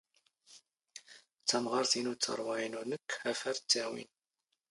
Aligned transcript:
ⵜⴰⵎⵖⴰⵔⵜ 1.47 1.91
ⵉⵏⵓ 1.99 2.13
ⴷ 2.15 2.19
ⵜⴰⵔⵡⴰ 2.23 2.55
ⵉⵏⵓ 2.65 2.81
ⵏⴽⴽ 2.89 3.11
ⴰ 3.29 3.31
ⴼ 3.31 3.33
ⴰⵔ 3.49 3.57
ⵜⵜⴰⵡⵉⵏ. 3.63 4.05